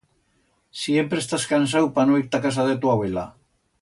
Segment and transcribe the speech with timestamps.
[0.83, 3.29] Siempre estás cansau pa no ir ta casa de tu avuela.